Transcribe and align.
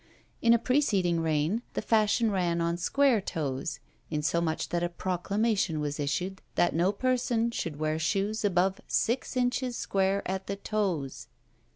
In 0.41 0.51
a 0.51 0.57
preceding 0.57 1.19
reign 1.19 1.61
the 1.75 1.81
fashion 1.83 2.31
ran 2.31 2.59
on 2.59 2.75
square 2.75 3.21
toes; 3.21 3.79
insomuch 4.09 4.69
that 4.69 4.81
a 4.81 4.89
proclamation 4.89 5.79
was 5.79 5.99
issued 5.99 6.41
that 6.55 6.73
no 6.73 6.91
person 6.91 7.51
should 7.51 7.75
wear 7.77 7.99
shoes 7.99 8.43
above 8.43 8.81
six 8.87 9.37
inches 9.37 9.77
square 9.77 10.23
at 10.25 10.47
the 10.47 10.55
toes! 10.55 11.27